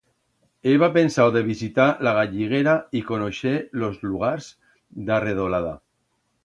Heba 0.69 0.87
pensau 0.95 1.29
de 1.35 1.43
visitar 1.49 1.87
la 2.07 2.13
Galliguera 2.21 2.73
y 3.01 3.05
conoixer 3.11 3.55
los 3.85 4.01
lugars 4.09 4.53
d'a 5.11 5.23
redolada. 5.29 5.81